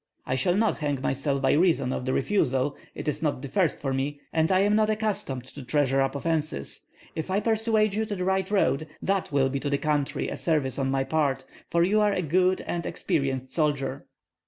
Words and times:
I 0.25 0.33
shall 0.33 0.55
not 0.55 0.79
hang 0.79 0.99
myself 0.99 1.43
by 1.43 1.51
reason 1.51 1.93
of 1.93 2.05
the 2.05 2.13
refusal; 2.13 2.75
it 2.95 3.07
is 3.07 3.21
not 3.21 3.39
the 3.43 3.47
first 3.47 3.79
for 3.79 3.93
me, 3.93 4.19
and 4.33 4.51
I 4.51 4.61
am 4.61 4.75
not 4.75 4.89
accustomed 4.89 5.45
to 5.53 5.63
treasure 5.63 6.01
up 6.01 6.15
offences. 6.15 6.81
If 7.15 7.29
I 7.29 7.39
persuade 7.39 7.93
you 7.93 8.05
to 8.05 8.15
the 8.15 8.25
right 8.25 8.49
road, 8.49 8.87
that 9.03 9.31
will 9.31 9.49
be 9.49 9.59
to 9.59 9.69
the 9.69 9.77
country 9.77 10.27
a 10.27 10.37
service 10.37 10.79
on 10.79 10.89
my 10.89 11.03
part, 11.03 11.45
for 11.69 11.83
you 11.83 12.01
are 12.01 12.13
a 12.13 12.23
good 12.23 12.61
and 12.61 12.83
experienced 12.87 13.53
soldier." 13.53 14.07